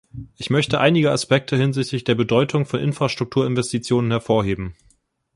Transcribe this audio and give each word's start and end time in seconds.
Ich 0.39 0.49
möchte 0.49 0.79
einige 0.79 1.11
Aspekte 1.11 1.55
hinsichtlich 1.57 2.03
der 2.03 2.15
Bedeutung 2.15 2.65
von 2.65 2.79
Infrastrukturinvestitionen 2.79 4.09
hervorheben. 4.09 4.73